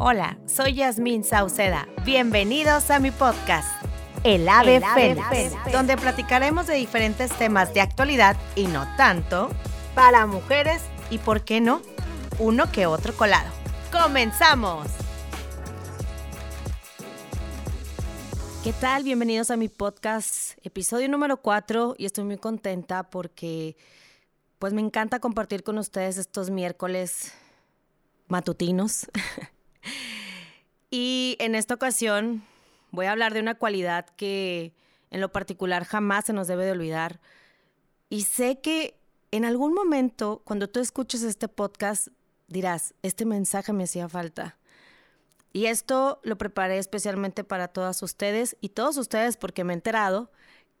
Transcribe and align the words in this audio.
Hola, 0.00 0.38
soy 0.46 0.74
Yasmín 0.74 1.24
Sauceda. 1.24 1.88
Bienvenidos 2.04 2.88
a 2.92 3.00
mi 3.00 3.10
podcast, 3.10 3.68
El 4.22 4.48
Ave, 4.48 4.80
Fénix, 4.94 5.72
donde 5.72 5.96
platicaremos 5.96 6.68
de 6.68 6.74
diferentes 6.74 7.32
temas 7.32 7.74
de 7.74 7.80
actualidad 7.80 8.36
y 8.54 8.68
no 8.68 8.86
tanto 8.96 9.48
para 9.96 10.24
mujeres 10.28 10.82
y, 11.10 11.18
¿por 11.18 11.42
qué 11.42 11.60
no?, 11.60 11.82
uno 12.38 12.70
que 12.70 12.86
otro 12.86 13.12
colado. 13.12 13.50
¡Comenzamos! 13.90 14.86
¿Qué 18.62 18.72
tal? 18.74 19.02
Bienvenidos 19.02 19.50
a 19.50 19.56
mi 19.56 19.68
podcast, 19.68 20.64
episodio 20.64 21.08
número 21.08 21.38
4 21.38 21.96
y 21.98 22.06
estoy 22.06 22.22
muy 22.22 22.38
contenta 22.38 23.02
porque 23.02 23.76
pues 24.60 24.72
me 24.72 24.80
encanta 24.80 25.18
compartir 25.18 25.64
con 25.64 25.76
ustedes 25.76 26.18
estos 26.18 26.50
miércoles 26.50 27.32
matutinos. 28.28 29.08
y 30.90 31.36
en 31.40 31.54
esta 31.54 31.74
ocasión 31.74 32.42
voy 32.90 33.06
a 33.06 33.12
hablar 33.12 33.34
de 33.34 33.40
una 33.40 33.54
cualidad 33.56 34.06
que 34.16 34.74
en 35.10 35.20
lo 35.20 35.30
particular 35.32 35.84
jamás 35.84 36.26
se 36.26 36.32
nos 36.32 36.48
debe 36.48 36.64
de 36.64 36.72
olvidar. 36.72 37.20
Y 38.10 38.22
sé 38.22 38.60
que 38.60 38.98
en 39.30 39.44
algún 39.44 39.74
momento, 39.74 40.42
cuando 40.44 40.68
tú 40.68 40.80
escuches 40.80 41.22
este 41.22 41.48
podcast, 41.48 42.08
dirás, 42.46 42.94
este 43.02 43.26
mensaje 43.26 43.72
me 43.72 43.84
hacía 43.84 44.08
falta. 44.08 44.56
Y 45.52 45.66
esto 45.66 46.20
lo 46.22 46.38
preparé 46.38 46.78
especialmente 46.78 47.44
para 47.44 47.68
todas 47.68 48.02
ustedes 48.02 48.56
y 48.60 48.70
todos 48.70 48.96
ustedes 48.96 49.36
porque 49.36 49.64
me 49.64 49.72
he 49.72 49.76
enterado 49.76 50.30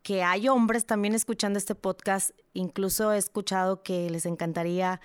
que 0.02 0.22
hay 0.22 0.48
hombres 0.48 0.86
también 0.86 1.14
escuchando 1.14 1.58
este 1.58 1.74
podcast. 1.74 2.30
Incluso 2.54 3.12
he 3.12 3.18
escuchado 3.18 3.82
que 3.82 4.08
les 4.10 4.26
encantaría 4.26 5.00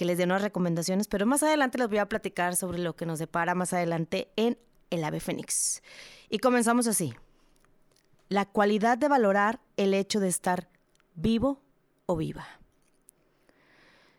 que 0.00 0.06
les 0.06 0.16
dé 0.16 0.24
unas 0.24 0.40
recomendaciones, 0.40 1.08
pero 1.08 1.26
más 1.26 1.42
adelante 1.42 1.76
les 1.76 1.86
voy 1.86 1.98
a 1.98 2.08
platicar 2.08 2.56
sobre 2.56 2.78
lo 2.78 2.96
que 2.96 3.04
nos 3.04 3.18
depara 3.18 3.54
más 3.54 3.74
adelante 3.74 4.32
en 4.34 4.56
El 4.88 5.04
Ave 5.04 5.20
Fénix. 5.20 5.82
Y 6.30 6.38
comenzamos 6.38 6.86
así. 6.86 7.12
La 8.30 8.46
cualidad 8.46 8.96
de 8.96 9.08
valorar 9.08 9.60
el 9.76 9.92
hecho 9.92 10.18
de 10.18 10.28
estar 10.28 10.70
vivo 11.16 11.60
o 12.06 12.16
viva. 12.16 12.46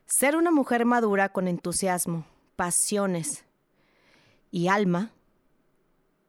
Ser 0.05 0.35
una 0.35 0.51
mujer 0.51 0.85
madura 0.85 1.29
con 1.29 1.47
entusiasmo, 1.47 2.27
pasiones 2.55 3.43
y 4.51 4.67
alma 4.67 5.11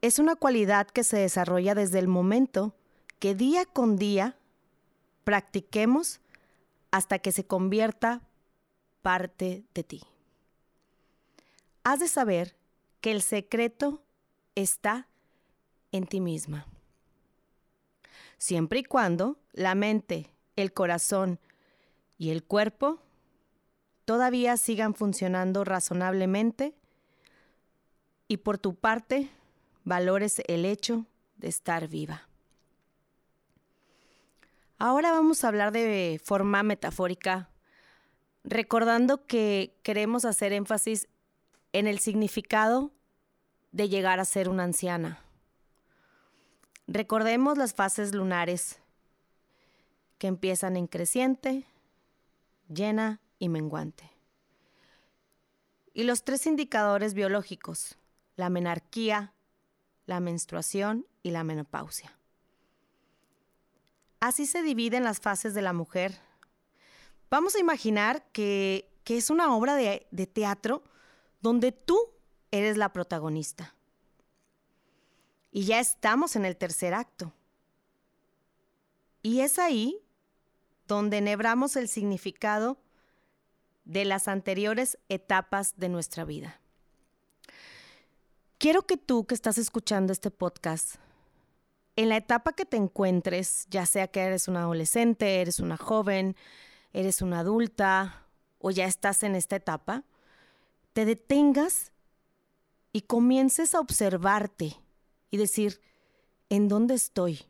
es 0.01 0.19
una 0.19 0.35
cualidad 0.35 0.87
que 0.87 1.05
se 1.05 1.19
desarrolla 1.19 1.75
desde 1.75 1.99
el 1.99 2.09
momento 2.09 2.75
que 3.19 3.35
día 3.35 3.67
con 3.67 3.97
día 3.97 4.39
practiquemos 5.25 6.23
hasta 6.91 7.19
que 7.19 7.33
se 7.33 7.45
convierta 7.45 8.23
parte 9.03 9.65
de 9.75 9.85
ti. 9.85 10.03
Has 11.85 12.01
de 12.01 12.09
saber 12.09 12.57
que 13.01 13.11
el 13.11 13.23
secreto 13.23 14.03
está 14.55 15.09
en 15.91 16.07
ti 16.07 16.21
misma. 16.21 16.67
Siempre 18.39 18.81
y 18.81 18.85
cuando 18.85 19.39
la 19.53 19.75
mente, 19.75 20.31
el 20.57 20.73
corazón 20.73 21.39
y 22.19 22.31
el 22.31 22.43
cuerpo 22.45 23.01
todavía 24.05 24.57
sigan 24.57 24.95
funcionando 24.95 25.65
razonablemente 25.65 26.75
y 28.29 28.39
por 28.39 28.59
tu 28.59 28.75
parte 28.75 29.31
valores 29.85 30.43
el 30.47 30.65
hecho 30.65 31.07
de 31.37 31.49
estar 31.49 31.89
viva. 31.89 32.29
Ahora 34.79 35.13
vamos 35.13 35.45
a 35.45 35.49
hablar 35.49 35.71
de 35.71 36.21
forma 36.25 36.63
metafórica, 36.63 37.49
recordando 38.45 39.27
que 39.27 39.79
queremos 39.83 40.25
hacer 40.25 40.53
énfasis 40.53 41.09
en 41.73 41.87
el 41.87 41.99
significado 41.99 42.93
de 43.73 43.89
llegar 43.89 44.21
a 44.21 44.25
ser 44.25 44.49
una 44.49 44.65
anciana. 44.65 45.21
Recordemos 46.87 47.57
las 47.57 47.75
fases 47.75 48.15
lunares 48.15 48.81
que 50.19 50.27
empiezan 50.27 50.77
en 50.77 50.87
creciente, 50.87 51.67
llena 52.69 53.21
y 53.39 53.49
menguante. 53.49 54.11
Y 55.95 56.05
los 56.05 56.25
tres 56.25 56.47
indicadores 56.47 57.15
biológicos, 57.15 57.97
la 58.37 58.51
menarquía, 58.51 59.35
la 60.07 60.21
menstruación 60.21 61.07
y 61.23 61.31
la 61.31 61.45
menopausia. 61.45 62.17
Así 64.21 64.47
se 64.47 64.63
dividen 64.63 65.05
las 65.05 65.21
fases 65.21 65.55
de 65.55 65.63
la 65.63 65.73
mujer. 65.73 66.21
Vamos 67.33 67.57
a 67.57 67.61
imaginar 67.61 68.27
que, 68.33 68.91
es 69.07 69.31
una 69.31 69.57
obra 69.57 69.75
de, 69.75 70.07
de 70.11 70.27
teatro 70.27 70.83
donde 71.41 71.73
tú 71.73 71.99
eres 72.51 72.77
la 72.77 72.93
protagonista. 72.93 73.75
Y 75.51 75.65
ya 75.65 75.81
estamos 75.81 76.37
en 76.37 76.45
el 76.45 76.59
tercer 76.59 76.93
acto. 76.93 77.33
Y 79.23 79.41
es 79.41 79.59
ahí 79.59 79.99
donde 80.87 81.17
enhebramos 81.17 81.77
el 81.77 81.89
significado 81.89 82.77
de 83.87 84.05
las 84.05 84.29
anteriores 84.29 84.99
etapas 85.09 85.79
de 85.79 85.89
nuestra 85.89 86.27
vida. 86.27 86.61
Quiero 88.59 88.83
que 88.83 88.99
tú 88.99 89.25
que 89.25 89.35
estás 89.35 89.57
escuchando 89.57 90.13
este 90.13 90.31
podcast 90.31 90.97
en 91.97 92.11
la 92.11 92.19
etapa 92.19 92.53
que 92.53 92.67
te 92.67 92.77
encuentres, 92.77 93.69
ya 93.71 93.87
sea 93.87 94.07
que 94.09 94.21
eres 94.21 94.49
un 94.49 94.59
adolescente, 94.59 95.41
eres 95.41 95.61
una 95.61 95.79
joven, 95.79 96.37
eres 96.93 97.23
una 97.23 97.41
adulta 97.41 98.27
o 98.59 98.71
ya 98.71 98.87
estás 98.87 99.23
en 99.23 99.35
esta 99.35 99.57
etapa, 99.57 100.05
te 100.93 101.05
detengas 101.05 101.93
y 102.93 103.03
comiences 103.03 103.75
a 103.75 103.81
observarte 103.81 104.77
y 105.31 105.37
decir, 105.39 105.81
¿en 106.51 106.69
dónde 106.69 106.95
estoy? 106.95 107.47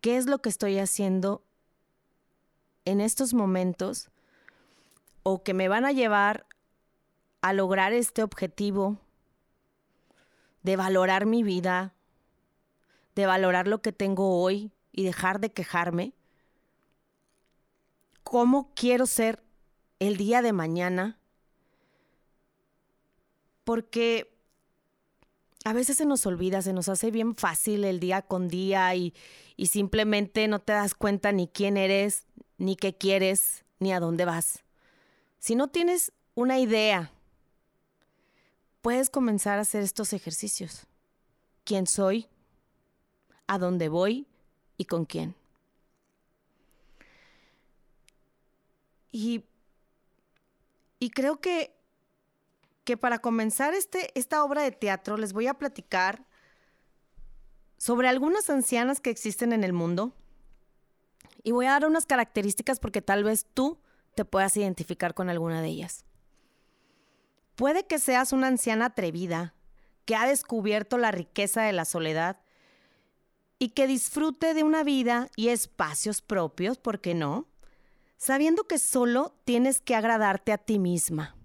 ¿Qué 0.00 0.16
es 0.16 0.26
lo 0.26 0.38
que 0.38 0.48
estoy 0.48 0.78
haciendo 0.78 1.44
en 2.84 3.00
estos 3.00 3.34
momentos 3.34 4.10
o 5.22 5.42
que 5.42 5.52
me 5.52 5.68
van 5.68 5.84
a 5.84 5.92
llevar 5.92 6.46
a 7.42 7.52
lograr 7.52 7.92
este 7.92 8.22
objetivo 8.22 8.98
de 10.62 10.76
valorar 10.76 11.26
mi 11.26 11.42
vida, 11.42 11.94
de 13.14 13.26
valorar 13.26 13.68
lo 13.68 13.82
que 13.82 13.92
tengo 13.92 14.40
hoy 14.40 14.72
y 14.92 15.04
dejar 15.04 15.40
de 15.40 15.52
quejarme? 15.52 16.14
¿Cómo 18.26 18.72
quiero 18.74 19.06
ser 19.06 19.40
el 20.00 20.16
día 20.16 20.42
de 20.42 20.52
mañana? 20.52 21.20
Porque 23.62 24.34
a 25.64 25.72
veces 25.72 25.98
se 25.98 26.06
nos 26.06 26.26
olvida, 26.26 26.60
se 26.62 26.72
nos 26.72 26.88
hace 26.88 27.12
bien 27.12 27.36
fácil 27.36 27.84
el 27.84 28.00
día 28.00 28.22
con 28.22 28.48
día 28.48 28.92
y, 28.96 29.14
y 29.56 29.66
simplemente 29.66 30.48
no 30.48 30.58
te 30.58 30.72
das 30.72 30.94
cuenta 30.94 31.30
ni 31.30 31.46
quién 31.46 31.76
eres, 31.76 32.26
ni 32.58 32.74
qué 32.74 32.96
quieres, 32.96 33.64
ni 33.78 33.92
a 33.92 34.00
dónde 34.00 34.24
vas. 34.24 34.64
Si 35.38 35.54
no 35.54 35.68
tienes 35.68 36.10
una 36.34 36.58
idea, 36.58 37.12
puedes 38.82 39.10
comenzar 39.10 39.58
a 39.58 39.62
hacer 39.62 39.84
estos 39.84 40.12
ejercicios. 40.12 40.86
¿Quién 41.62 41.86
soy? 41.86 42.28
a 43.46 43.58
dónde 43.58 43.88
voy 43.88 44.26
y 44.76 44.86
con 44.86 45.04
quién. 45.04 45.34
Y, 49.18 51.10
creo 51.14 51.40
que, 51.40 51.74
que 52.84 52.98
para 52.98 53.20
comenzar 53.20 53.72
este, 53.72 54.10
esta 54.18 54.44
obra 54.44 54.60
de 54.60 54.72
teatro 54.72 55.16
les 55.16 55.32
voy 55.32 55.46
a 55.46 55.54
platicar 55.54 56.26
sobre 57.78 58.08
algunas 58.08 58.50
ancianas 58.50 59.00
que 59.00 59.08
existen 59.08 59.54
en 59.54 59.64
el 59.64 59.72
mundo 59.72 60.14
y 61.42 61.52
voy 61.52 61.64
a 61.64 61.70
dar 61.70 61.86
unas 61.86 62.04
características 62.04 62.78
porque 62.78 63.00
tal 63.00 63.24
vez 63.24 63.46
tú 63.54 63.80
te 64.14 64.26
puedas 64.26 64.54
identificar 64.58 65.14
con 65.14 65.30
alguna 65.30 65.62
de 65.62 65.68
ellas. 65.68 66.04
Puede 67.54 67.86
que 67.86 67.98
seas 67.98 68.34
una 68.34 68.48
anciana 68.48 68.86
atrevida 68.86 69.54
que 70.04 70.14
ha 70.14 70.26
descubierto 70.26 70.98
la 70.98 71.10
riqueza 71.10 71.62
de 71.62 71.72
la 71.72 71.86
soledad 71.86 72.42
y 73.58 73.70
que 73.70 73.86
disfrute 73.86 74.52
de 74.52 74.62
una 74.62 74.84
vida 74.84 75.30
y 75.36 75.48
espacios 75.48 76.20
propios, 76.20 76.76
¿por 76.76 77.00
qué 77.00 77.14
no? 77.14 77.46
Sabiendo 78.16 78.64
que 78.64 78.78
solo 78.78 79.34
tienes 79.44 79.80
que 79.80 79.94
agradarte 79.94 80.52
a 80.52 80.58
ti 80.58 80.78
misma. 80.78 81.36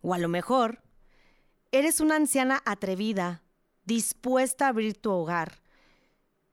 O 0.00 0.14
a 0.14 0.18
lo 0.18 0.28
mejor, 0.28 0.82
eres 1.70 2.00
una 2.00 2.16
anciana 2.16 2.62
atrevida, 2.64 3.42
dispuesta 3.84 4.66
a 4.66 4.68
abrir 4.68 5.00
tu 5.00 5.10
hogar 5.12 5.60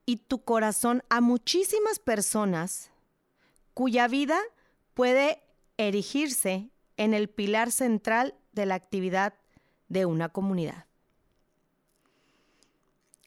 y 0.06 0.16
tu 0.16 0.44
corazón 0.44 1.02
a 1.08 1.20
muchísimas 1.20 1.98
personas 1.98 2.90
cuya 3.74 4.08
vida 4.08 4.38
puede 4.94 5.42
erigirse 5.76 6.70
en 6.96 7.14
el 7.14 7.28
pilar 7.28 7.72
central 7.72 8.34
de 8.52 8.66
la 8.66 8.74
actividad 8.74 9.34
de 9.88 10.06
una 10.06 10.28
comunidad. 10.28 10.86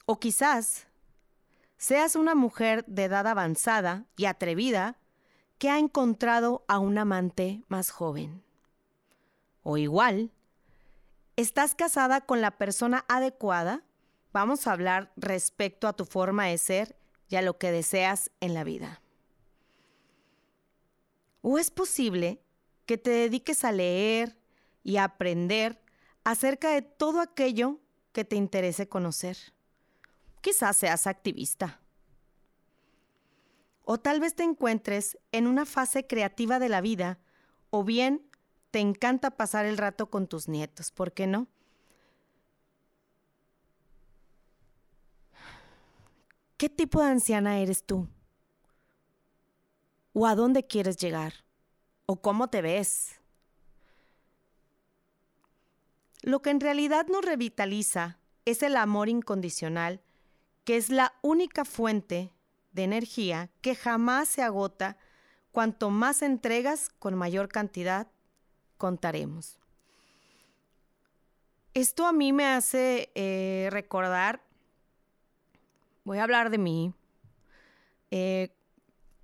O 0.05 0.19
quizás 0.19 0.87
seas 1.77 2.15
una 2.15 2.35
mujer 2.35 2.85
de 2.85 3.05
edad 3.05 3.27
avanzada 3.27 4.05
y 4.15 4.25
atrevida 4.25 4.97
que 5.63 5.69
ha 5.69 5.79
encontrado 5.79 6.65
a 6.67 6.77
un 6.77 6.97
amante 6.97 7.63
más 7.69 7.89
joven. 7.89 8.43
O 9.63 9.77
igual, 9.77 10.29
¿Estás 11.37 11.73
casada 11.73 12.19
con 12.19 12.41
la 12.41 12.51
persona 12.51 13.05
adecuada? 13.07 13.81
Vamos 14.33 14.67
a 14.67 14.73
hablar 14.73 15.13
respecto 15.15 15.87
a 15.87 15.93
tu 15.93 16.03
forma 16.03 16.47
de 16.47 16.57
ser 16.57 16.97
y 17.29 17.37
a 17.37 17.41
lo 17.41 17.57
que 17.57 17.71
deseas 17.71 18.29
en 18.41 18.53
la 18.53 18.65
vida. 18.65 19.01
¿O 21.41 21.57
es 21.57 21.71
posible 21.71 22.41
que 22.85 22.97
te 22.97 23.11
dediques 23.11 23.63
a 23.63 23.71
leer 23.71 24.37
y 24.83 24.97
aprender 24.97 25.81
acerca 26.25 26.71
de 26.71 26.81
todo 26.81 27.21
aquello 27.21 27.79
que 28.11 28.25
te 28.25 28.35
interese 28.35 28.89
conocer? 28.89 29.37
Quizás 30.41 30.75
seas 30.75 31.07
activista. 31.07 31.79
O 33.83 33.99
tal 33.99 34.19
vez 34.19 34.35
te 34.35 34.43
encuentres 34.43 35.17
en 35.31 35.47
una 35.47 35.65
fase 35.65 36.07
creativa 36.07 36.59
de 36.59 36.69
la 36.69 36.81
vida, 36.81 37.19
o 37.69 37.83
bien 37.83 38.25
te 38.71 38.79
encanta 38.79 39.31
pasar 39.31 39.65
el 39.65 39.77
rato 39.77 40.09
con 40.09 40.27
tus 40.27 40.47
nietos, 40.47 40.91
¿por 40.91 41.11
qué 41.13 41.27
no? 41.27 41.47
¿Qué 46.57 46.69
tipo 46.69 47.01
de 47.01 47.07
anciana 47.07 47.59
eres 47.59 47.83
tú? 47.83 48.07
¿O 50.13 50.27
a 50.27 50.35
dónde 50.35 50.65
quieres 50.65 50.97
llegar? 50.97 51.33
¿O 52.05 52.21
cómo 52.21 52.49
te 52.49 52.61
ves? 52.61 53.19
Lo 56.21 56.41
que 56.41 56.51
en 56.51 56.61
realidad 56.61 57.07
nos 57.07 57.25
revitaliza 57.25 58.17
es 58.45 58.63
el 58.63 58.77
amor 58.77 59.09
incondicional, 59.09 60.01
que 60.63 60.77
es 60.77 60.89
la 60.89 61.13
única 61.21 61.65
fuente 61.65 62.32
de 62.73 62.83
energía 62.83 63.49
que 63.61 63.75
jamás 63.75 64.27
se 64.27 64.41
agota. 64.41 64.97
Cuanto 65.51 65.89
más 65.89 66.21
entregas, 66.21 66.89
con 66.99 67.15
mayor 67.15 67.47
cantidad 67.47 68.07
contaremos. 68.77 69.59
Esto 71.73 72.05
a 72.05 72.11
mí 72.11 72.33
me 72.33 72.45
hace 72.45 73.11
eh, 73.15 73.69
recordar 73.71 74.41
voy 76.03 76.17
a 76.19 76.23
hablar 76.23 76.49
de 76.49 76.57
mí. 76.57 76.93
Eh, 78.11 78.49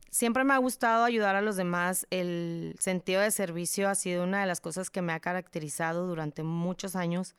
siempre 0.09 0.43
me 0.43 0.53
ha 0.53 0.57
gustado 0.57 1.03
ayudar 1.03 1.35
a 1.35 1.41
los 1.41 1.55
demás. 1.55 2.07
El 2.09 2.75
sentido 2.79 3.21
de 3.21 3.31
servicio 3.31 3.89
ha 3.89 3.95
sido 3.95 4.23
una 4.23 4.41
de 4.41 4.47
las 4.47 4.61
cosas 4.61 4.89
que 4.89 5.01
me 5.01 5.13
ha 5.13 5.19
caracterizado 5.19 6.07
durante 6.07 6.43
muchos 6.43 6.95
años. 6.95 7.35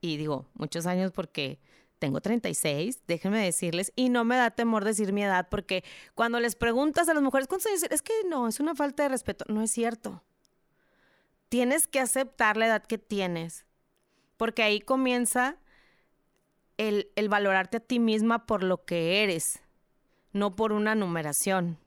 Y 0.00 0.16
digo, 0.16 0.46
muchos 0.54 0.86
años 0.86 1.12
porque 1.12 1.58
tengo 2.04 2.20
36, 2.20 3.00
déjenme 3.06 3.42
decirles, 3.42 3.90
y 3.96 4.10
no 4.10 4.24
me 4.24 4.36
da 4.36 4.50
temor 4.50 4.84
decir 4.84 5.14
mi 5.14 5.24
edad, 5.24 5.48
porque 5.48 5.82
cuando 6.14 6.38
les 6.38 6.54
preguntas 6.54 7.08
a 7.08 7.14
las 7.14 7.22
mujeres 7.22 7.48
cuántos 7.48 7.66
años, 7.68 7.84
es 7.84 8.02
que 8.02 8.12
no, 8.28 8.46
es 8.46 8.60
una 8.60 8.74
falta 8.74 9.04
de 9.04 9.08
respeto. 9.08 9.46
No 9.48 9.62
es 9.62 9.70
cierto. 9.70 10.22
Tienes 11.48 11.86
que 11.86 12.00
aceptar 12.00 12.58
la 12.58 12.66
edad 12.66 12.84
que 12.84 12.98
tienes, 12.98 13.64
porque 14.36 14.62
ahí 14.62 14.80
comienza 14.80 15.56
el, 16.76 17.10
valorarte 17.30 17.78
a 17.78 17.80
ti 17.80 18.00
misma 18.00 18.44
por 18.44 18.62
lo 18.62 18.84
que 18.84 19.22
eres, 19.22 19.62
no 20.34 20.56
por 20.56 20.72
una 20.72 20.94
numeración. 20.94 21.78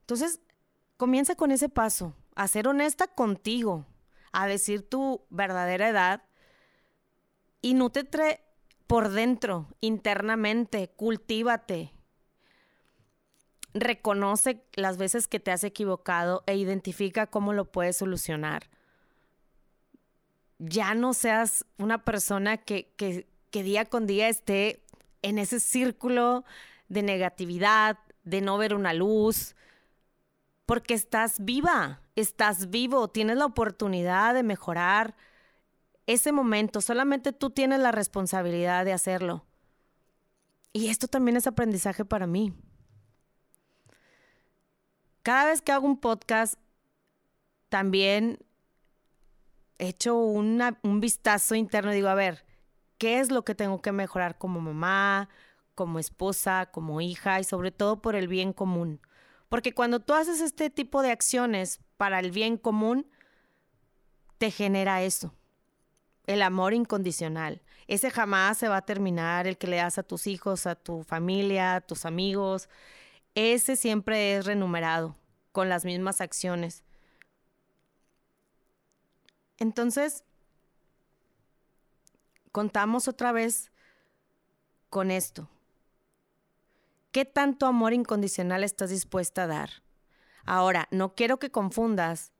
Entonces, 0.00 0.40
comienza 0.96 1.34
con 1.34 1.50
ese 1.50 1.68
paso, 1.68 2.14
a 2.36 2.48
ser 2.48 2.68
honesta 2.68 3.06
contigo, 3.06 3.84
a 4.32 4.46
decir 4.46 4.80
tu 4.88 5.26
verdadera 5.28 5.90
edad 5.90 6.22
y 7.60 7.74
nútrete 7.74 8.43
por 8.94 9.10
dentro, 9.10 9.66
internamente, 9.80 10.88
cultívate. 10.94 11.90
Reconoce 13.72 14.62
las 14.74 14.98
veces 14.98 15.26
que 15.26 15.40
te 15.40 15.50
has 15.50 15.64
equivocado 15.64 16.44
e 16.46 16.54
identifica 16.54 17.26
cómo 17.26 17.52
lo 17.52 17.64
puedes 17.64 17.96
solucionar. 17.96 18.70
Ya 20.60 20.94
no 20.94 21.12
seas 21.12 21.66
una 21.76 22.04
persona 22.04 22.56
que, 22.56 22.92
que, 22.96 23.26
que 23.50 23.64
día 23.64 23.84
con 23.84 24.06
día 24.06 24.28
esté 24.28 24.84
en 25.22 25.40
ese 25.40 25.58
círculo 25.58 26.44
de 26.88 27.02
negatividad, 27.02 27.98
de 28.22 28.42
no 28.42 28.58
ver 28.58 28.74
una 28.74 28.94
luz, 28.94 29.56
porque 30.66 30.94
estás 30.94 31.44
viva, 31.44 32.00
estás 32.14 32.70
vivo, 32.70 33.08
tienes 33.08 33.38
la 33.38 33.46
oportunidad 33.46 34.34
de 34.34 34.44
mejorar 34.44 35.16
ese 36.06 36.32
momento, 36.32 36.80
solamente 36.80 37.32
tú 37.32 37.50
tienes 37.50 37.80
la 37.80 37.92
responsabilidad 37.92 38.84
de 38.84 38.92
hacerlo. 38.92 39.46
Y 40.72 40.88
esto 40.88 41.08
también 41.08 41.36
es 41.36 41.46
aprendizaje 41.46 42.04
para 42.04 42.26
mí. 42.26 42.52
Cada 45.22 45.46
vez 45.46 45.62
que 45.62 45.72
hago 45.72 45.86
un 45.86 45.98
podcast, 45.98 46.58
también 47.68 48.38
echo 49.78 50.16
un 50.16 51.00
vistazo 51.00 51.54
interno 51.54 51.92
y 51.92 51.96
digo, 51.96 52.08
a 52.08 52.14
ver, 52.14 52.44
qué 52.98 53.20
es 53.20 53.30
lo 53.30 53.44
que 53.44 53.54
tengo 53.54 53.80
que 53.80 53.92
mejorar 53.92 54.38
como 54.38 54.60
mamá, 54.60 55.28
como 55.74 55.98
esposa, 55.98 56.70
como 56.70 57.00
hija 57.00 57.40
y 57.40 57.44
sobre 57.44 57.70
todo 57.70 58.00
por 58.00 58.16
el 58.16 58.28
bien 58.28 58.52
común. 58.52 59.00
Porque 59.48 59.72
cuando 59.72 60.00
tú 60.00 60.14
haces 60.14 60.40
este 60.40 60.70
tipo 60.70 61.02
de 61.02 61.10
acciones 61.10 61.80
para 61.96 62.18
el 62.20 62.30
bien 62.30 62.56
común, 62.56 63.06
te 64.38 64.50
genera 64.50 65.02
eso, 65.02 65.34
el 66.26 66.42
amor 66.42 66.74
incondicional. 66.74 67.62
Ese 67.86 68.10
jamás 68.10 68.58
se 68.58 68.68
va 68.68 68.78
a 68.78 68.84
terminar, 68.84 69.46
el 69.46 69.58
que 69.58 69.66
le 69.66 69.76
das 69.76 69.98
a 69.98 70.02
tus 70.02 70.26
hijos, 70.26 70.66
a 70.66 70.74
tu 70.74 71.02
familia, 71.02 71.76
a 71.76 71.80
tus 71.80 72.04
amigos. 72.04 72.68
Ese 73.34 73.76
siempre 73.76 74.36
es 74.36 74.46
renumerado 74.46 75.16
con 75.52 75.68
las 75.68 75.84
mismas 75.84 76.20
acciones. 76.20 76.82
Entonces, 79.58 80.24
contamos 82.52 83.08
otra 83.08 83.32
vez 83.32 83.70
con 84.88 85.10
esto. 85.10 85.48
¿Qué 87.12 87.24
tanto 87.24 87.66
amor 87.66 87.92
incondicional 87.92 88.64
estás 88.64 88.90
dispuesta 88.90 89.44
a 89.44 89.46
dar? 89.46 89.70
Ahora, 90.44 90.88
no 90.90 91.14
quiero 91.14 91.38
que 91.38 91.50
confundas 91.50 92.33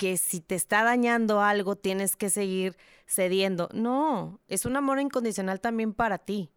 que 0.00 0.16
si 0.16 0.40
te 0.40 0.54
está 0.54 0.82
dañando 0.82 1.42
algo 1.42 1.76
tienes 1.76 2.16
que 2.16 2.30
seguir 2.30 2.78
cediendo. 3.06 3.68
No, 3.74 4.40
es 4.48 4.64
un 4.64 4.74
amor 4.76 4.98
incondicional 4.98 5.60
también 5.60 5.92
para 5.92 6.16
ti. 6.16 6.50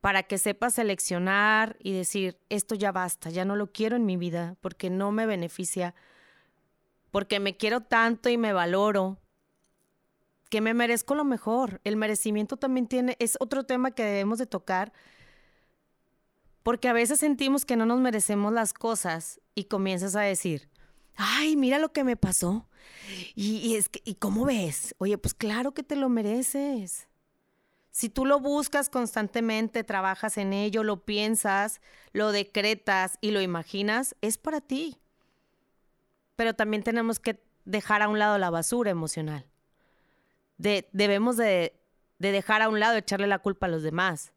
Para 0.00 0.24
que 0.24 0.36
sepas 0.36 0.74
seleccionar 0.74 1.76
y 1.78 1.92
decir, 1.92 2.36
esto 2.48 2.74
ya 2.74 2.90
basta, 2.90 3.30
ya 3.30 3.44
no 3.44 3.54
lo 3.54 3.70
quiero 3.70 3.94
en 3.94 4.04
mi 4.04 4.16
vida 4.16 4.56
porque 4.60 4.90
no 4.90 5.12
me 5.12 5.24
beneficia, 5.24 5.94
porque 7.12 7.38
me 7.38 7.56
quiero 7.56 7.82
tanto 7.82 8.28
y 8.28 8.36
me 8.38 8.52
valoro, 8.52 9.18
que 10.50 10.60
me 10.60 10.74
merezco 10.74 11.14
lo 11.14 11.24
mejor. 11.24 11.80
El 11.84 11.94
merecimiento 11.94 12.56
también 12.56 12.88
tiene, 12.88 13.14
es 13.20 13.36
otro 13.38 13.62
tema 13.62 13.92
que 13.92 14.02
debemos 14.02 14.40
de 14.40 14.46
tocar, 14.46 14.92
porque 16.64 16.88
a 16.88 16.92
veces 16.92 17.20
sentimos 17.20 17.64
que 17.64 17.76
no 17.76 17.86
nos 17.86 18.00
merecemos 18.00 18.52
las 18.52 18.72
cosas 18.72 19.40
y 19.54 19.66
comienzas 19.66 20.16
a 20.16 20.22
decir, 20.22 20.68
ay, 21.16 21.56
mira 21.56 21.78
lo 21.78 21.92
que 21.92 22.04
me 22.04 22.16
pasó. 22.16 22.68
Y, 23.34 23.76
es 23.76 23.88
que, 23.88 24.02
¿y 24.04 24.16
cómo 24.16 24.44
ves? 24.44 24.94
Oye, 24.98 25.18
pues 25.18 25.34
claro 25.34 25.72
que 25.72 25.82
te 25.82 25.96
lo 25.96 26.08
mereces. 26.08 27.08
Si 27.90 28.08
tú 28.08 28.26
lo 28.26 28.40
buscas 28.40 28.88
constantemente, 28.88 29.84
trabajas 29.84 30.36
en 30.38 30.52
ello, 30.52 30.82
lo 30.82 31.04
piensas, 31.04 31.80
lo 32.12 32.32
decretas 32.32 33.18
y 33.20 33.30
lo 33.30 33.40
imaginas, 33.40 34.16
es 34.20 34.38
para 34.38 34.60
ti. 34.60 34.98
Pero 36.36 36.54
también 36.54 36.82
tenemos 36.82 37.20
que 37.20 37.42
dejar 37.64 38.02
a 38.02 38.08
un 38.08 38.18
lado 38.18 38.38
la 38.38 38.50
basura 38.50 38.90
emocional 38.90 39.46
debemos 40.58 41.36
de, 41.36 41.78
de 42.18 42.32
dejar 42.32 42.62
a 42.62 42.68
un 42.68 42.80
lado, 42.80 42.96
echarle 42.96 43.26
la 43.26 43.38
culpa 43.38 43.66
a 43.66 43.68
los 43.68 43.82
demás. 43.82 44.32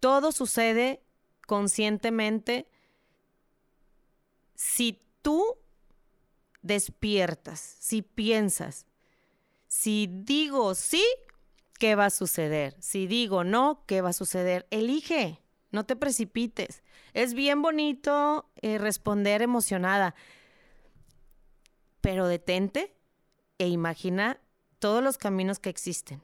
Todo 0.00 0.32
sucede 0.32 1.02
conscientemente 1.46 2.68
si 4.60 5.00
tú 5.22 5.56
despiertas, 6.60 7.78
si 7.80 8.02
piensas, 8.02 8.84
si 9.68 10.06
digo 10.06 10.74
sí, 10.74 11.02
¿qué 11.78 11.94
va 11.94 12.04
a 12.04 12.10
suceder? 12.10 12.76
Si 12.78 13.06
digo 13.06 13.42
no, 13.42 13.84
¿qué 13.86 14.02
va 14.02 14.10
a 14.10 14.12
suceder? 14.12 14.66
Elige, 14.70 15.40
no 15.70 15.86
te 15.86 15.96
precipites. 15.96 16.82
Es 17.14 17.32
bien 17.32 17.62
bonito 17.62 18.50
eh, 18.60 18.76
responder 18.76 19.40
emocionada, 19.40 20.14
pero 22.02 22.26
detente 22.26 22.94
e 23.56 23.68
imagina 23.68 24.42
todos 24.78 25.02
los 25.02 25.16
caminos 25.16 25.58
que 25.58 25.70
existen. 25.70 26.20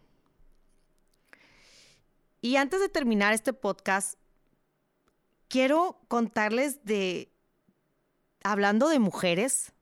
Y 2.42 2.56
antes 2.56 2.80
de 2.80 2.90
terminar 2.90 3.32
este 3.32 3.54
podcast, 3.54 4.18
quiero 5.48 5.98
contarles 6.08 6.84
de, 6.84 7.32
hablando 8.52 8.88
de 8.88 8.98
mujeres, 8.98 9.72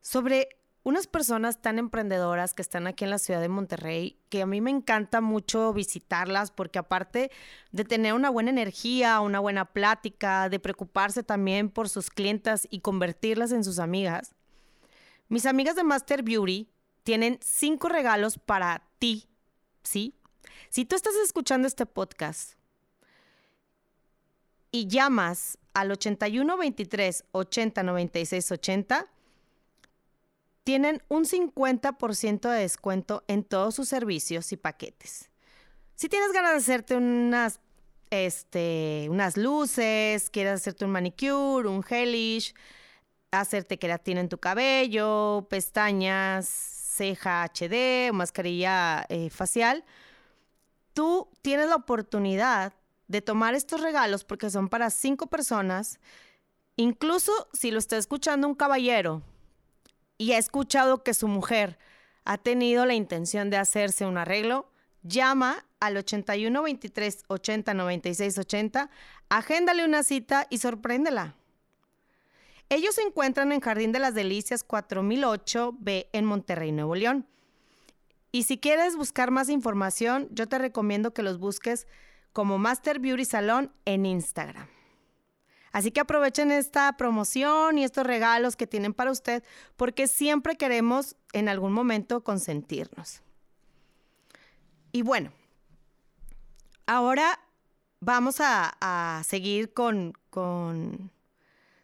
sobre 0.00 0.48
unas 0.82 1.06
personas 1.06 1.60
tan 1.60 1.78
emprendedoras 1.78 2.54
que 2.54 2.62
están 2.62 2.86
aquí 2.86 3.04
en 3.04 3.10
la 3.10 3.18
ciudad 3.18 3.40
de 3.40 3.48
Monterrey, 3.48 4.18
que 4.28 4.42
a 4.42 4.46
mí 4.46 4.60
me 4.60 4.70
encanta 4.70 5.20
mucho 5.20 5.72
visitarlas 5.72 6.50
porque 6.50 6.78
aparte 6.78 7.30
de 7.72 7.84
tener 7.84 8.14
una 8.14 8.30
buena 8.30 8.50
energía, 8.50 9.20
una 9.20 9.38
buena 9.38 9.66
plática, 9.66 10.48
de 10.48 10.58
preocuparse 10.58 11.22
también 11.22 11.70
por 11.70 11.88
sus 11.88 12.10
clientas 12.10 12.66
y 12.70 12.80
convertirlas 12.80 13.52
en 13.52 13.64
sus 13.64 13.78
amigas, 13.78 14.34
Mis 15.30 15.44
amigas 15.44 15.76
de 15.76 15.84
Master 15.84 16.22
Beauty 16.22 16.70
tienen 17.02 17.38
cinco 17.42 17.90
regalos 17.90 18.38
para 18.38 18.82
ti, 18.98 19.28
¿sí? 19.82 20.14
Si 20.70 20.86
tú 20.86 20.96
estás 20.96 21.14
escuchando 21.16 21.68
este 21.68 21.84
podcast 21.84 22.57
y 24.70 24.88
llamas 24.88 25.58
al 25.74 25.90
81 25.90 26.56
23 26.56 27.24
80 27.32 27.82
96 27.82 28.52
80, 28.52 29.06
tienen 30.64 31.02
un 31.08 31.24
50% 31.24 32.50
de 32.50 32.60
descuento 32.60 33.24
en 33.26 33.42
todos 33.44 33.74
sus 33.74 33.88
servicios 33.88 34.52
y 34.52 34.56
paquetes. 34.56 35.30
Si 35.94 36.08
tienes 36.08 36.32
ganas 36.32 36.52
de 36.52 36.58
hacerte 36.58 36.96
unas, 36.96 37.60
este, 38.10 39.06
unas 39.10 39.36
luces, 39.36 40.30
quieres 40.30 40.54
hacerte 40.54 40.84
un 40.84 40.90
manicure, 40.90 41.68
un 41.68 41.82
gelish, 41.82 42.54
hacerte 43.30 43.78
queratina 43.78 44.20
en 44.20 44.28
tu 44.28 44.38
cabello, 44.38 45.46
pestañas, 45.48 46.46
ceja 46.48 47.44
HD, 47.44 48.12
mascarilla 48.12 49.06
eh, 49.08 49.30
facial, 49.30 49.84
tú 50.92 51.28
tienes 51.42 51.68
la 51.68 51.76
oportunidad 51.76 52.74
de 53.08 53.22
tomar 53.22 53.54
estos 53.54 53.80
regalos 53.80 54.24
porque 54.24 54.50
son 54.50 54.68
para 54.68 54.90
cinco 54.90 55.26
personas, 55.26 55.98
incluso 56.76 57.32
si 57.52 57.70
lo 57.70 57.78
está 57.78 57.96
escuchando 57.96 58.46
un 58.46 58.54
caballero 58.54 59.22
y 60.18 60.32
ha 60.32 60.38
escuchado 60.38 61.02
que 61.02 61.14
su 61.14 61.26
mujer 61.26 61.78
ha 62.24 62.38
tenido 62.38 62.84
la 62.84 62.94
intención 62.94 63.50
de 63.50 63.56
hacerse 63.56 64.06
un 64.06 64.18
arreglo, 64.18 64.70
llama 65.02 65.64
al 65.80 65.96
81 65.96 66.62
23 66.62 67.24
80 67.28 67.74
96 67.74 68.38
80, 68.38 68.90
agéndale 69.30 69.84
una 69.84 70.02
cita 70.02 70.46
y 70.50 70.58
sorpréndela. 70.58 71.34
Ellos 72.68 72.96
se 72.96 73.02
encuentran 73.02 73.50
en 73.52 73.60
Jardín 73.60 73.92
de 73.92 73.98
las 73.98 74.14
Delicias 74.14 74.66
4008B 74.66 76.08
en 76.12 76.24
Monterrey, 76.26 76.70
Nuevo 76.70 76.94
León. 76.94 77.26
Y 78.30 78.42
si 78.42 78.58
quieres 78.58 78.94
buscar 78.94 79.30
más 79.30 79.48
información, 79.48 80.28
yo 80.32 80.46
te 80.48 80.58
recomiendo 80.58 81.14
que 81.14 81.22
los 81.22 81.38
busques 81.38 81.86
como 82.38 82.56
Master 82.56 83.00
Beauty 83.00 83.24
Salon 83.24 83.72
en 83.84 84.06
Instagram. 84.06 84.68
Así 85.72 85.90
que 85.90 85.98
aprovechen 85.98 86.52
esta 86.52 86.96
promoción 86.96 87.78
y 87.78 87.82
estos 87.82 88.06
regalos 88.06 88.54
que 88.54 88.68
tienen 88.68 88.94
para 88.94 89.10
usted 89.10 89.42
porque 89.76 90.06
siempre 90.06 90.54
queremos 90.54 91.16
en 91.32 91.48
algún 91.48 91.72
momento 91.72 92.22
consentirnos. 92.22 93.22
Y 94.92 95.02
bueno, 95.02 95.32
ahora 96.86 97.40
vamos 97.98 98.36
a, 98.38 99.20
seguir 99.26 99.72
con, 99.72 100.12
con, 100.30 101.10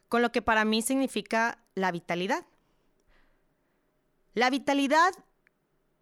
con 0.09 0.23
lo 0.23 0.31
que 0.31 0.41
para 0.41 0.65
mí 0.65 0.83
significa 0.83 1.59
la 1.75 1.91
vitalidad. 1.91 2.47
La 4.35 4.51
vitalidad 4.51 5.13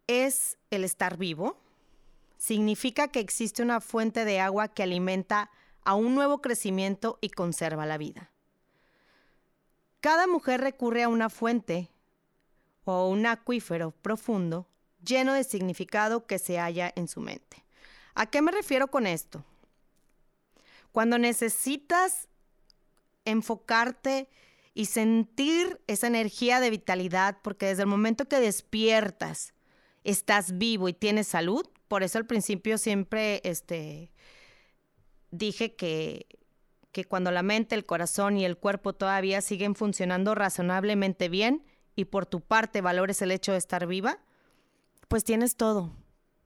es 0.08 0.58
el 0.68 0.84
estar 0.84 1.16
vivo, 1.16 1.56
significa 2.42 3.06
que 3.06 3.20
existe 3.20 3.62
una 3.62 3.80
fuente 3.80 4.24
de 4.24 4.40
agua 4.40 4.66
que 4.66 4.82
alimenta 4.82 5.52
a 5.84 5.94
un 5.94 6.16
nuevo 6.16 6.42
crecimiento 6.42 7.20
y 7.20 7.30
conserva 7.30 7.86
la 7.86 7.98
vida. 7.98 8.32
Cada 10.00 10.26
mujer 10.26 10.60
recurre 10.60 11.04
a 11.04 11.08
una 11.08 11.30
fuente 11.30 11.88
o 12.82 13.08
un 13.08 13.26
acuífero 13.26 13.92
profundo 13.92 14.66
lleno 15.04 15.34
de 15.34 15.44
significado 15.44 16.26
que 16.26 16.40
se 16.40 16.58
halla 16.58 16.92
en 16.96 17.06
su 17.06 17.20
mente. 17.20 17.64
¿A 18.16 18.26
qué 18.26 18.42
me 18.42 18.50
refiero 18.50 18.88
con 18.88 19.06
esto? 19.06 19.44
Cuando 20.90 21.18
necesitas 21.18 22.26
enfocarte 23.24 24.28
y 24.74 24.86
sentir 24.86 25.80
esa 25.86 26.08
energía 26.08 26.58
de 26.58 26.70
vitalidad, 26.70 27.38
porque 27.40 27.66
desde 27.66 27.82
el 27.82 27.88
momento 27.88 28.26
que 28.26 28.40
despiertas, 28.40 29.54
estás 30.04 30.58
vivo 30.58 30.88
y 30.88 30.92
tienes 30.92 31.28
salud, 31.28 31.66
por 31.88 32.02
eso 32.02 32.18
al 32.18 32.26
principio 32.26 32.78
siempre 32.78 33.40
este, 33.44 34.10
dije 35.30 35.74
que, 35.74 36.26
que 36.92 37.04
cuando 37.04 37.30
la 37.30 37.42
mente, 37.42 37.74
el 37.74 37.84
corazón 37.84 38.36
y 38.38 38.44
el 38.44 38.56
cuerpo 38.56 38.92
todavía 38.92 39.40
siguen 39.40 39.74
funcionando 39.74 40.34
razonablemente 40.34 41.28
bien 41.28 41.64
y 41.96 42.06
por 42.06 42.26
tu 42.26 42.40
parte 42.40 42.80
valores 42.80 43.20
el 43.22 43.30
hecho 43.30 43.52
de 43.52 43.58
estar 43.58 43.86
viva, 43.86 44.18
pues 45.08 45.24
tienes 45.24 45.56
todo. 45.56 45.92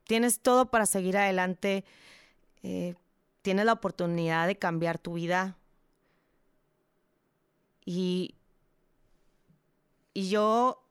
Tienes 0.04 0.40
todo 0.40 0.70
para 0.70 0.86
seguir 0.86 1.16
adelante. 1.16 1.84
Eh, 2.62 2.94
tienes 3.42 3.64
la 3.66 3.72
oportunidad 3.74 4.46
de 4.46 4.58
cambiar 4.58 4.98
tu 4.98 5.14
vida. 5.14 5.56
Y, 7.84 8.34
y 10.14 10.28
yo 10.28 10.85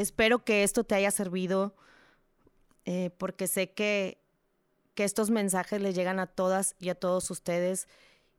espero 0.00 0.44
que 0.44 0.62
esto 0.62 0.84
te 0.84 0.94
haya 0.94 1.10
servido 1.10 1.74
eh, 2.84 3.10
porque 3.18 3.46
sé 3.46 3.72
que, 3.72 4.20
que 4.94 5.04
estos 5.04 5.30
mensajes 5.30 5.80
les 5.80 5.94
llegan 5.94 6.18
a 6.18 6.26
todas 6.26 6.74
y 6.78 6.88
a 6.88 6.94
todos 6.94 7.30
ustedes. 7.30 7.88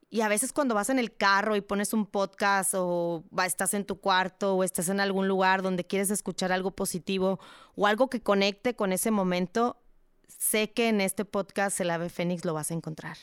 Y 0.09 0.21
a 0.21 0.27
veces 0.27 0.51
cuando 0.51 0.75
vas 0.75 0.89
en 0.89 0.99
el 0.99 1.15
carro 1.15 1.55
y 1.55 1.61
pones 1.61 1.93
un 1.93 2.05
podcast 2.05 2.73
o 2.75 3.23
estás 3.45 3.73
en 3.73 3.85
tu 3.85 4.01
cuarto 4.01 4.55
o 4.55 4.63
estás 4.63 4.89
en 4.89 4.99
algún 4.99 5.27
lugar 5.27 5.61
donde 5.61 5.85
quieres 5.85 6.11
escuchar 6.11 6.51
algo 6.51 6.71
positivo 6.71 7.39
o 7.75 7.87
algo 7.87 8.09
que 8.09 8.21
conecte 8.21 8.75
con 8.75 8.91
ese 8.91 9.09
momento, 9.09 9.81
sé 10.27 10.71
que 10.71 10.89
en 10.89 10.99
este 10.99 11.23
podcast 11.23 11.79
El 11.79 11.91
Ave 11.91 12.09
Fénix 12.09 12.43
lo 12.43 12.53
vas 12.53 12.71
a 12.71 12.73
encontrar. 12.73 13.17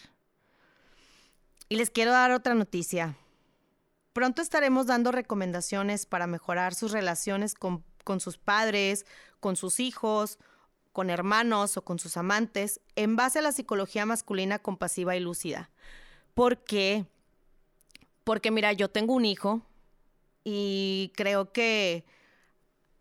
Y 1.69 1.77
les 1.77 1.91
quiero 1.91 2.13
dar 2.13 2.31
otra 2.31 2.55
noticia. 2.55 3.17
Pronto 4.15 4.41
estaremos 4.41 4.87
dando 4.87 5.13
recomendaciones 5.13 6.07
para 6.07 6.27
mejorar 6.27 6.75
sus 6.75 6.93
relaciones 6.93 7.55
con, 7.55 7.85
con 8.09 8.21
sus 8.21 8.39
padres, 8.39 9.05
con 9.39 9.55
sus 9.55 9.81
hijos 9.81 10.39
con 10.93 11.11
hermanos 11.11 11.77
o 11.77 11.83
con 11.83 11.99
sus 11.99 12.17
amantes 12.17 12.81
en 12.97 13.15
base 13.15 13.39
a 13.39 13.43
la 13.43 13.53
psicología 13.53 14.07
masculina 14.07 14.59
compasiva 14.59 15.15
y 15.15 15.21
lúcida. 15.21 15.71
¿Por 16.35 16.65
qué? 16.65 17.07
Porque 18.25 18.51
mira, 18.51 18.73
yo 18.73 18.91
tengo 18.91 19.15
un 19.15 19.25
hijo 19.25 19.63
y 20.45 21.13
creo 21.15 21.53
que 21.53 22.05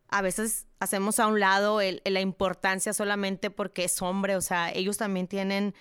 a 0.09 0.21
veces 0.21 0.67
hacemos 0.79 1.19
a 1.19 1.27
un 1.27 1.39
lado 1.39 1.79
la 2.03 2.21
importancia 2.21 2.93
solamente 2.93 3.49
porque 3.49 3.85
es 3.85 4.01
hombre, 4.01 4.35
o 4.35 4.41
sea, 4.41 4.71
ellos 4.71 4.97
también 4.97 5.27
tienen 5.27 5.73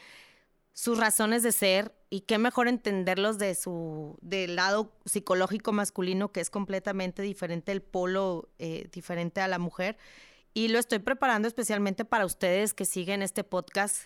sus 0.73 0.99
razones 0.99 1.43
de 1.43 1.53
ser 1.53 1.95
y 2.09 2.21
qué 2.23 2.39
mejor 2.39 2.69
entenderlos 2.69 3.39
de 3.39 3.55
su 3.55 4.17
del 4.21 4.57
lado 4.57 4.93
psicológico 5.05 5.73
masculino 5.73 6.33
que 6.33 6.41
es 6.41 6.51
completamente 6.51 7.23
diferente 7.23 7.73
el 7.73 7.83
polo 7.83 8.49
eh, 8.59 8.89
diferente 8.93 9.41
a 9.41 9.49
la 9.49 9.59
mujer 9.59 9.97
y 10.57 10.69
lo 10.69 10.79
estoy 10.79 11.01
preparando 11.01 11.49
especialmente 11.49 12.07
para 12.07 12.25
ustedes 12.25 12.73
que 12.73 12.87
siguen 12.87 13.21
este 13.21 13.45
podcast, 13.45 14.05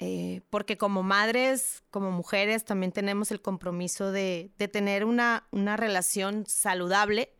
eh, 0.00 0.40
porque 0.50 0.76
como 0.76 1.04
madres, 1.04 1.84
como 1.92 2.10
mujeres, 2.10 2.64
también 2.64 2.90
tenemos 2.90 3.30
el 3.30 3.40
compromiso 3.40 4.10
de, 4.10 4.50
tener 4.72 5.04
una, 5.04 5.46
una 5.52 5.76
relación 5.76 6.44
saludable 6.48 7.32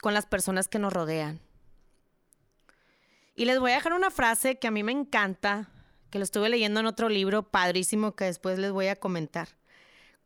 con 0.00 0.12
las 0.12 0.26
personas 0.26 0.66
que 0.66 0.80
nos 0.80 0.92
rodean. 0.92 1.38
Y 3.36 3.44
les 3.44 3.60
voy 3.60 3.70
a 3.70 3.76
dejar 3.76 3.92
una 3.92 4.10
frase 4.10 4.58
que 4.58 4.66
a 4.66 4.72
mí 4.72 4.82
me 4.82 4.90
encanta, 4.90 5.68
que 6.10 6.18
lo 6.18 6.24
estuve 6.24 6.48
leyendo 6.48 6.80
en 6.80 6.86
otro 6.86 7.08
libro 7.08 7.42
padrísimo 7.42 8.12
que 8.12 8.24
después 8.24 8.58
les 8.58 8.72
voy 8.72 8.88
a 8.88 8.96
comentar. 8.96 9.48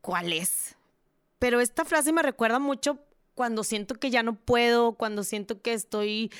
¿Cuál 0.01 0.33
es? 0.33 0.77
Pero 1.39 1.61
esta 1.61 1.85
frase 1.85 2.13
me 2.13 2.23
recuerda 2.23 2.59
mucho 2.59 2.99
cuando 3.35 3.65
siento 3.65 3.95
que 3.95 4.11
ya 4.11 4.23
no 4.23 4.35
puedo, 4.35 4.95
cuando 4.95 5.25
siento 5.25 5.61
que 5.61 5.75
estoy, 5.75 6.33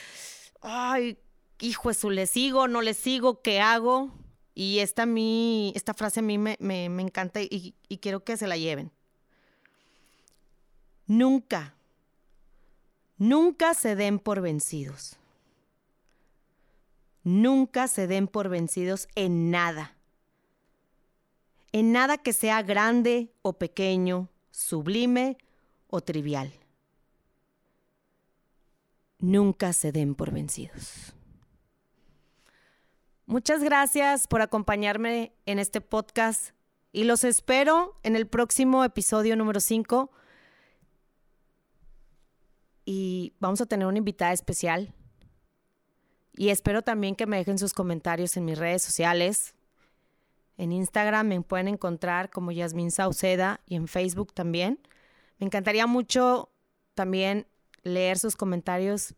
ay, 0.61 1.19
hijo 1.61 1.91
eso, 1.91 2.11
le 2.11 2.27
sigo, 2.27 2.69
no 2.69 2.83
le 2.83 2.95
sigo, 2.95 3.43
¿qué 3.43 3.61
hago? 3.61 4.13
Y 4.55 4.79
esta, 4.79 5.03
a 5.03 5.07
mí, 5.07 5.73
esta 5.75 5.95
frase 5.95 6.21
a 6.21 6.23
mí 6.23 6.39
me, 6.39 6.57
me 6.61 7.03
encanta 7.03 7.41
y, 7.43 7.75
y 7.89 7.99
quiero 7.99 8.25
que 8.25 8.37
se 8.37 8.47
la 8.47 8.57
lleven. 8.57 8.93
Nunca, 11.07 11.75
nunca 13.19 13.75
se 13.75 13.97
den 13.97 14.19
por 14.19 14.41
vencidos. 14.41 15.19
Nunca 17.25 17.89
se 17.89 18.07
den 18.07 18.29
por 18.29 18.49
vencidos 18.49 19.09
en 19.17 19.51
nada. 19.51 19.97
En 21.73 21.91
nada 21.91 22.19
que 22.19 22.33
sea 22.33 22.63
grande 22.63 23.33
o 23.43 23.55
pequeño, 23.55 24.29
sublime 24.53 25.37
o 25.89 26.01
trivial 26.01 26.53
nunca 29.25 29.73
se 29.73 29.91
den 29.91 30.15
por 30.15 30.31
vencidos. 30.33 31.15
Muchas 33.27 33.63
gracias 33.63 34.29
por 34.29 34.43
acompañarme 34.43 35.33
en 35.47 35.59
este 35.59 35.81
podcast 35.81 36.51
y 36.93 37.05
los 37.05 37.25
espero 37.25 37.99
en 38.03 38.17
el 38.17 38.27
próximo 38.27 38.85
episodio 38.85 39.35
número 39.35 39.61
5. 39.61 40.11
Y 42.85 43.33
vamos 43.41 43.63
a 43.63 43.67
tener 43.67 43.87
una 43.87 43.99
invitada 43.99 44.33
especial. 44.33 44.95
Y 46.37 46.49
espero 46.49 46.83
también 46.83 47.15
que 47.15 47.27
me 47.27 47.37
dejen 47.37 47.59
sus 47.59 47.73
comentarios 47.73 48.37
en 48.37 48.45
mis 48.45 48.59
redes 48.59 48.83
sociales. 48.83 49.55
En 50.57 50.73
Instagram 50.73 51.29
me 51.29 51.41
pueden 51.43 51.69
encontrar 51.69 52.31
como 52.31 52.53
Yasmin 52.53 52.91
Sauceda 52.91 53.61
y 53.67 53.77
en 53.77 53.89
Facebook 53.89 54.33
también. 54.33 54.81
Me 55.39 55.47
encantaría 55.47 55.87
mucho 55.87 56.51
también 56.95 57.47
leer 57.83 58.19
sus 58.19 58.37
comentarios 58.37 59.15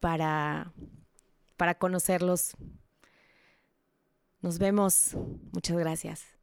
para, 0.00 0.72
para 1.56 1.76
conocerlos. 1.76 2.56
Nos 4.40 4.58
vemos. 4.58 5.16
Muchas 5.52 5.76
gracias. 5.76 6.33